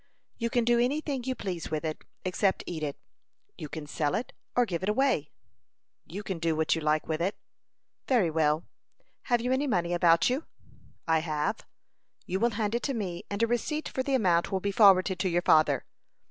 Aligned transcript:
"You 0.39 0.49
can 0.49 0.63
do 0.65 0.79
any 0.79 0.99
thing 0.99 1.23
you 1.25 1.35
please 1.35 1.69
with 1.69 1.85
it, 1.85 2.03
except 2.25 2.63
eat 2.65 2.81
it. 2.81 2.97
You 3.55 3.69
can 3.69 3.85
sell 3.85 4.15
it, 4.15 4.33
or 4.55 4.65
give 4.65 4.81
it 4.81 4.89
away." 4.89 5.29
"You 6.07 6.23
can 6.23 6.39
do 6.39 6.55
what 6.55 6.73
you 6.73 6.81
like 6.81 7.07
with 7.07 7.21
it." 7.21 7.37
"Very 8.07 8.31
well. 8.31 8.65
Have 9.25 9.41
you 9.41 9.51
any 9.51 9.67
money 9.67 9.93
about 9.93 10.27
you?" 10.27 10.47
"I 11.07 11.19
have." 11.19 11.67
"You 12.25 12.39
will 12.39 12.49
hand 12.57 12.73
it 12.73 12.81
to 12.81 12.95
me, 12.95 13.25
and 13.29 13.43
a 13.43 13.45
receipt 13.45 13.87
for 13.89 14.01
the 14.01 14.15
amount 14.15 14.51
will 14.51 14.59
be 14.59 14.71
forwarded 14.71 15.19
to 15.19 15.29
your 15.29 15.43
father." 15.43 15.85